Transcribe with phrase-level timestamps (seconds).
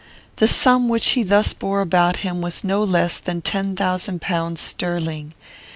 [0.37, 4.59] "'The sum which he thus bore about him was no less than ten thousand pounds
[4.59, 5.35] sterling.